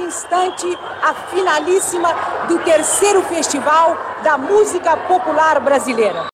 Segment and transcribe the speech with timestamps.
[0.00, 0.66] nesse instante
[1.02, 2.08] a finalíssima
[2.48, 6.26] do terceiro Festival da Música Popular Brasileira.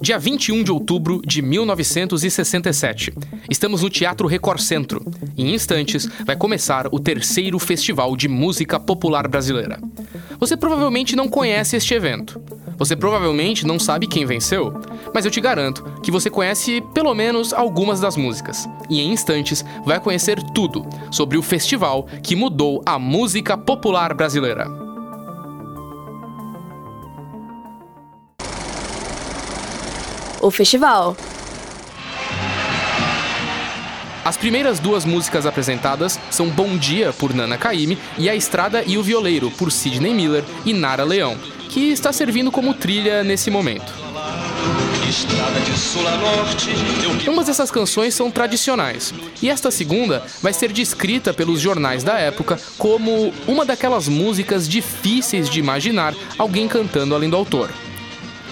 [0.00, 3.12] Dia 21 de outubro de 1967.
[3.50, 5.04] Estamos no Teatro Record Centro.
[5.36, 9.78] Em instantes, vai começar o terceiro Festival de Música Popular Brasileira.
[10.40, 12.40] Você provavelmente não conhece este evento.
[12.78, 14.72] Você provavelmente não sabe quem venceu,
[15.12, 18.68] mas eu te garanto que você conhece pelo menos algumas das músicas.
[18.88, 24.88] E em instantes vai conhecer tudo sobre o festival que mudou a música popular brasileira.
[30.40, 31.16] o festival.
[34.24, 38.98] As primeiras duas músicas apresentadas são Bom Dia, por Nana Caymmi, e A Estrada e
[38.98, 41.38] o Violeiro, por Sidney Miller e Nara Leão,
[41.68, 43.92] que está servindo como trilha nesse momento.
[47.26, 52.58] Ambas dessas canções são tradicionais, e esta segunda vai ser descrita pelos jornais da época
[52.76, 57.70] como uma daquelas músicas difíceis de imaginar alguém cantando além do autor.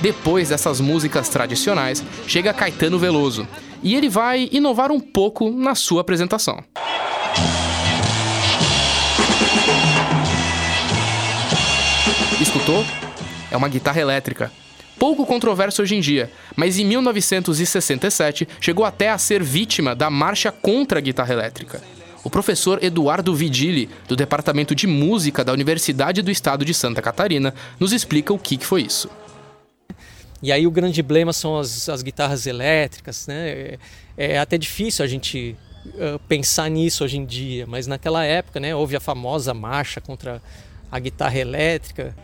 [0.01, 3.47] Depois dessas músicas tradicionais, chega Caetano Veloso,
[3.83, 6.63] e ele vai inovar um pouco na sua apresentação.
[12.41, 12.85] Escutou?
[13.57, 14.53] É uma guitarra elétrica.
[14.99, 20.53] Pouco controverso hoje em dia, mas em 1967 chegou até a ser vítima da marcha
[20.53, 21.83] contra a guitarra elétrica.
[22.23, 27.55] O professor Eduardo Vidili, do Departamento de Música da Universidade do Estado de Santa Catarina,
[27.81, 29.09] nos explica o que foi isso.
[30.43, 33.49] E aí o grande emblema são as, as guitarras elétricas, né?
[33.49, 33.79] É,
[34.35, 38.75] é até difícil a gente uh, pensar nisso hoje em dia, mas naquela época, né,
[38.75, 40.43] houve a famosa marcha contra
[40.93, 42.15] a guitarra elétrica.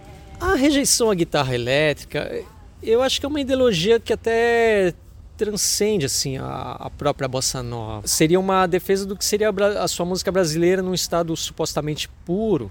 [0.42, 2.44] A rejeição à guitarra elétrica,
[2.82, 4.92] eu acho que é uma ideologia que até
[5.36, 8.06] transcende assim a, a, própria bossa nova.
[8.08, 12.70] Seria uma defesa do que seria a, a sua música brasileira num estado supostamente puro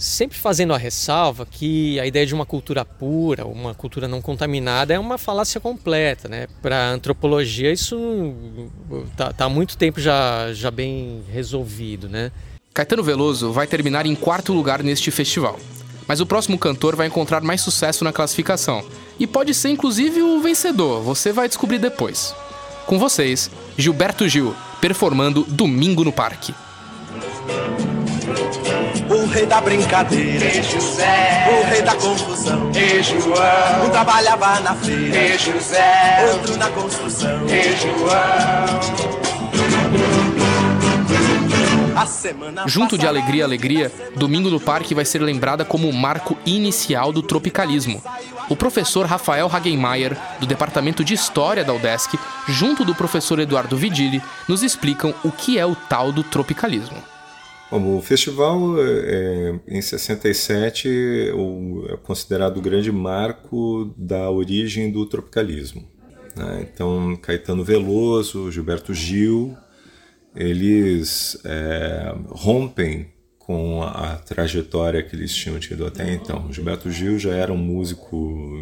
[0.00, 4.94] sempre fazendo a ressalva que a ideia de uma cultura pura, uma cultura não contaminada,
[4.94, 6.26] é uma falácia completa.
[6.26, 6.46] Né?
[6.62, 8.34] Para antropologia, isso
[9.10, 12.08] está tá há muito tempo já, já bem resolvido.
[12.08, 12.32] Né?
[12.72, 15.60] Caetano Veloso vai terminar em quarto lugar neste festival.
[16.10, 18.84] Mas o próximo cantor vai encontrar mais sucesso na classificação.
[19.16, 22.34] E pode ser inclusive o vencedor, você vai descobrir depois.
[22.84, 23.48] Com vocês,
[23.78, 26.52] Gilberto Gil, performando Domingo no Parque.
[29.08, 34.74] O rei da brincadeira, e José, o rei da confusão, e João, um trabalhava na
[34.74, 38.10] feira, e José, outro na construção, e João.
[42.66, 47.22] Junto de Alegria Alegria, Domingo no Parque vai ser lembrada como o marco inicial do
[47.22, 48.02] tropicalismo.
[48.48, 52.18] O professor Rafael Hagenmeier, do Departamento de História da UDESC,
[52.48, 56.96] junto do professor Eduardo Vidili, nos explicam o que é o tal do tropicalismo.
[57.70, 60.88] Bom, o festival, é, em 67,
[61.88, 65.86] é considerado o grande marco da origem do tropicalismo.
[66.34, 66.68] Né?
[66.72, 69.56] Então, Caetano Veloso, Gilberto Gil,
[70.34, 73.08] eles é, rompem
[73.38, 76.52] com a, trajetória que eles tinham tido até então.
[76.52, 78.16] Gilberto Gil já era um músico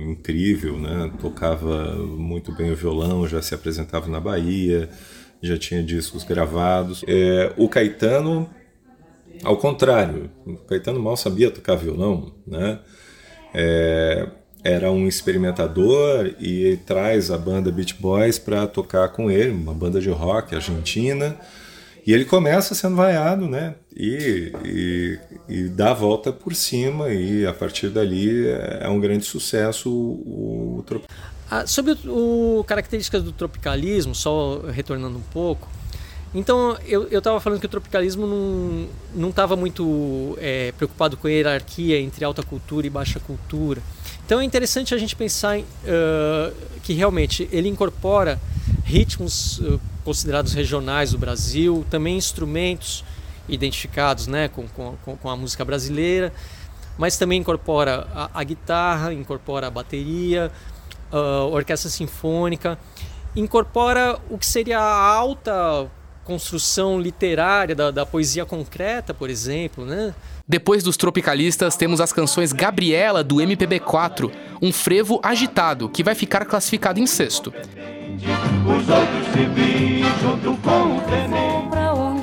[0.09, 1.13] incrível, né?
[1.21, 4.89] tocava muito bem o violão, já se apresentava na Bahia,
[5.43, 7.05] já tinha discos gravados.
[7.07, 8.49] É, o Caetano
[9.45, 12.81] ao contrário, o Caetano mal sabia tocar violão, né?
[13.55, 14.29] É,
[14.65, 20.01] era um experimentador e traz a banda Beach Boys para tocar com ele, uma banda
[20.01, 21.37] de rock argentina.
[22.09, 23.75] E ele começa sendo vaiado, né?
[23.95, 28.99] E, e, e, dá a volta por cima, e a partir dali é, é um
[28.99, 31.03] grande sucesso o, o
[31.51, 35.69] ah, Sobre o, o características do tropicalismo, só retornando um pouco,
[36.35, 38.27] então, eu estava falando que o tropicalismo
[39.15, 43.83] não estava muito é, preocupado com a hierarquia entre alta cultura e baixa cultura.
[44.25, 45.65] Então, é interessante a gente pensar uh,
[46.83, 48.39] que realmente ele incorpora
[48.85, 53.05] ritmos uh, considerados regionais do Brasil, também instrumentos
[53.47, 56.33] identificados né, com, com, com a música brasileira,
[56.97, 60.51] mas também incorpora a, a guitarra, incorpora a bateria,
[61.13, 62.79] a orquestra sinfônica,
[63.37, 65.91] incorpora o que seria a alta
[66.25, 70.15] construção literária da, da poesia concreta, por exemplo, né?
[70.49, 74.33] Depois dos tropicalistas, temos as canções Gabriela do MPB4,
[74.63, 77.53] um frevo agitado que vai ficar classificado em sexto.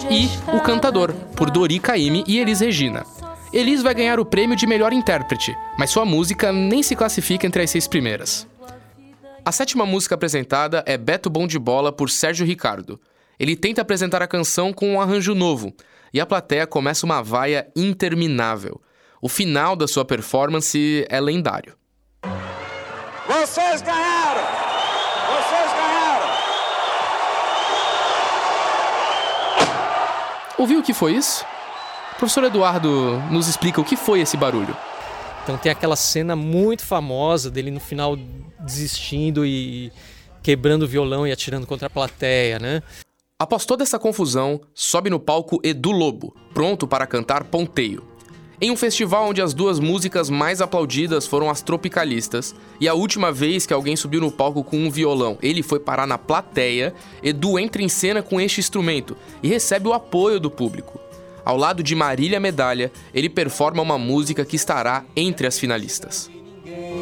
[0.10, 3.06] E O Cantador, por Dori Caymmi e Elis Regina.
[3.52, 7.64] Elis vai ganhar o prêmio de melhor intérprete, mas sua música nem se classifica entre
[7.64, 8.48] as seis primeiras.
[9.46, 13.00] A sétima música apresentada é Beto Bom de Bola por Sérgio Ricardo.
[13.40, 15.74] Ele tenta apresentar a canção com um arranjo novo,
[16.14, 18.82] e a plateia começa uma vaia interminável.
[19.22, 21.76] O final da sua performance é lendário.
[23.28, 24.65] Vocês ganharam!
[30.58, 31.44] Ouviu o que foi isso?
[32.14, 34.76] O professor Eduardo nos explica o que foi esse barulho.
[35.44, 38.16] Então tem aquela cena muito famosa dele no final
[38.60, 39.92] desistindo e
[40.42, 42.82] quebrando o violão e atirando contra a plateia, né?
[43.38, 48.15] Após toda essa confusão, sobe no palco Edu Lobo, pronto para cantar Ponteio.
[48.60, 53.30] Em um festival onde as duas músicas mais aplaudidas foram as tropicalistas, e a última
[53.32, 57.60] vez que alguém subiu no palco com um violão, ele foi parar na plateia, Edu
[57.60, 60.98] entra em cena com este instrumento e recebe o apoio do público.
[61.44, 66.32] Ao lado de Marília Medalha, ele performa uma música que estará entre as finalistas.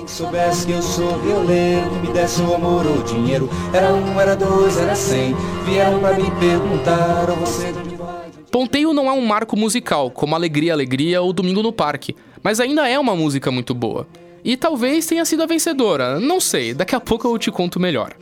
[0.08, 3.50] Soubesse que eu sou violeiro, me desse o amor ou dinheiro.
[3.74, 5.34] Era um, era dois, era cem.
[5.66, 7.93] Vieram pra me perguntar, ou você onde vai?
[8.54, 12.88] Ponteio não é um marco musical, como Alegria Alegria ou Domingo no Parque, mas ainda
[12.88, 14.08] é uma música muito boa.
[14.44, 18.14] E talvez tenha sido a vencedora, não sei, daqui a pouco eu te conto melhor.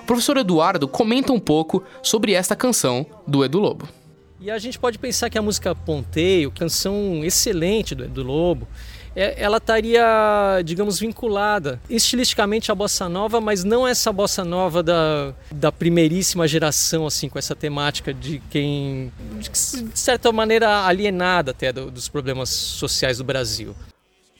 [0.00, 3.88] O professor Eduardo comenta um pouco sobre esta canção do Edu Lobo.
[4.40, 8.66] E a gente pode pensar que a música Ponteio, canção excelente do Edu Lobo,
[9.14, 10.02] é- ela estaria,
[10.64, 17.06] digamos, vinculada estilisticamente à bossa nova, mas não essa bossa nova da, da primeiríssima geração,
[17.06, 19.50] assim, com essa temática de quem, de
[19.98, 23.74] certa maneira, alienada até do- dos problemas sociais do Brasil.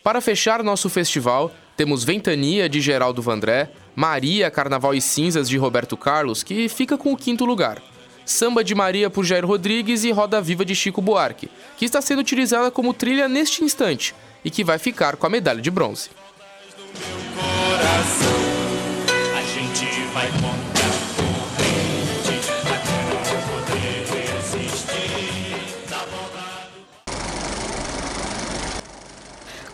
[0.02, 5.94] Para fechar nosso festival, temos Ventania de Geraldo Vandré, Maria Carnaval e Cinzas de Roberto
[5.94, 7.82] Carlos, que fica com o quinto lugar.
[8.30, 12.20] Samba de Maria por Jair Rodrigues e Roda Viva de Chico Buarque, que está sendo
[12.20, 16.10] utilizada como trilha neste instante e que vai ficar com a medalha de bronze.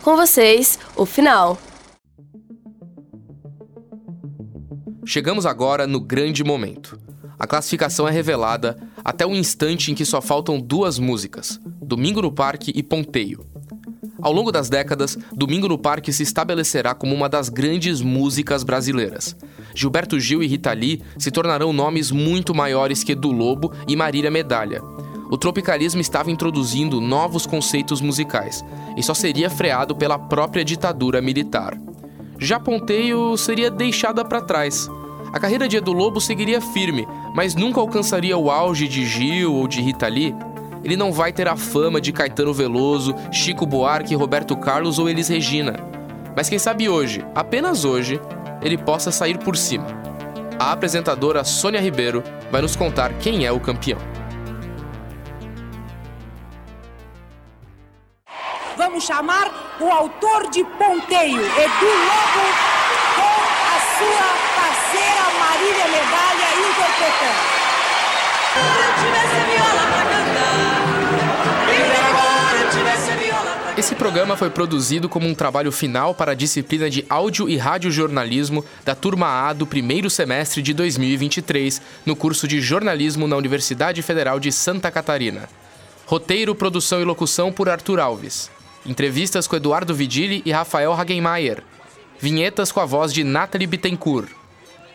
[0.01, 1.59] Com vocês, o final.
[5.05, 6.99] Chegamos agora no grande momento.
[7.39, 12.31] A classificação é revelada até o instante em que só faltam duas músicas: Domingo no
[12.31, 13.45] Parque e Ponteio.
[14.19, 19.35] Ao longo das décadas, Domingo no Parque se estabelecerá como uma das grandes músicas brasileiras.
[19.75, 24.31] Gilberto Gil e Rita Lee se tornarão nomes muito maiores que Edu Lobo e Marília
[24.31, 24.81] Medalha.
[25.29, 28.63] O tropicalismo estava introduzindo novos conceitos musicais
[28.95, 31.77] e só seria freado pela própria ditadura militar.
[32.39, 34.89] Já Ponteio seria deixada para trás.
[35.31, 39.67] A carreira de Edu Lobo seguiria firme, mas nunca alcançaria o auge de Gil ou
[39.67, 40.35] de Rita Lee.
[40.83, 45.27] Ele não vai ter a fama de Caetano Veloso, Chico Buarque, Roberto Carlos ou Elis
[45.27, 45.75] Regina.
[46.35, 48.21] Mas quem sabe hoje, apenas hoje,
[48.61, 49.85] ele possa sair por cima.
[50.59, 53.99] A apresentadora Sônia Ribeiro vai nos contar quem é o campeão.
[58.77, 62.47] Vamos chamar o autor de Ponteio, Edu Lobo,
[63.15, 65.17] com a sua parceira
[73.77, 78.65] Esse programa foi produzido como um trabalho final para a disciplina de Áudio e Radiojornalismo
[78.83, 84.39] da turma A do primeiro semestre de 2023, no curso de Jornalismo na Universidade Federal
[84.39, 85.47] de Santa Catarina.
[86.07, 88.49] Roteiro, produção e locução por Arthur Alves.
[88.83, 91.61] Entrevistas com Eduardo Vidili e Rafael Hagenmaier.
[92.19, 94.29] Vinhetas com a voz de Nathalie Bittencourt.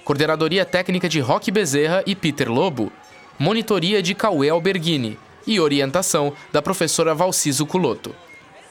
[0.05, 2.93] Coordenadoria técnica de Roque Bezerra e Peter Lobo.
[3.39, 5.19] Monitoria de Cauê Alberghini.
[5.47, 8.15] E orientação da professora Valciso Culoto.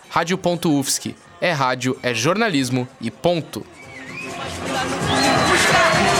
[0.09, 1.15] Rádio.UFSC.
[1.39, 3.65] É rádio, é jornalismo e ponto.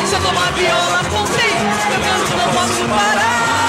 [0.05, 3.60] Se eu tomar viola, eu canto, não posso parar.